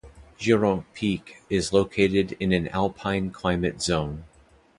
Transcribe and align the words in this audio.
Giraud 0.39 0.85
Peak 0.95 1.43
is 1.47 1.71
located 1.73 2.35
in 2.39 2.51
an 2.53 2.67
alpine 2.69 3.29
climate 3.29 3.83
zone. 3.83 4.23